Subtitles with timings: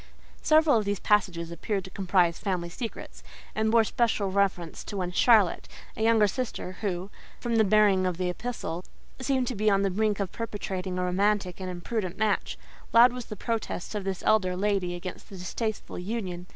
[0.41, 3.21] Several of these passages appeared to comprise family secrets,
[3.53, 8.17] and bore special reference to one "Charlotte," a younger sister who, from the bearing of
[8.17, 8.83] the epistle,
[9.19, 12.57] seemed to be on the brink of perpetrating a romantic and imprudent match;
[12.93, 16.47] loud was the protest of this elder lady against the distasteful union.